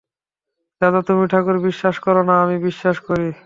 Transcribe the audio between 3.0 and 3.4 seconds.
করি।